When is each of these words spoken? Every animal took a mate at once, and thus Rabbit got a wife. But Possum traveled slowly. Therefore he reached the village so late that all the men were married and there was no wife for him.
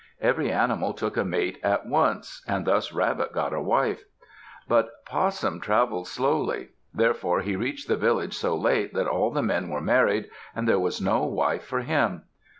Every 0.19 0.51
animal 0.51 0.93
took 0.95 1.15
a 1.15 1.23
mate 1.23 1.59
at 1.61 1.85
once, 1.85 2.43
and 2.47 2.65
thus 2.65 2.91
Rabbit 2.91 3.33
got 3.33 3.53
a 3.53 3.61
wife. 3.61 4.03
But 4.67 4.89
Possum 5.05 5.59
traveled 5.59 6.07
slowly. 6.07 6.69
Therefore 6.91 7.41
he 7.41 7.55
reached 7.55 7.87
the 7.87 7.97
village 7.97 8.33
so 8.35 8.57
late 8.57 8.95
that 8.95 9.05
all 9.05 9.29
the 9.29 9.43
men 9.43 9.69
were 9.69 9.79
married 9.79 10.31
and 10.55 10.67
there 10.67 10.79
was 10.79 11.01
no 11.01 11.25
wife 11.25 11.65
for 11.65 11.81
him. 11.81 12.23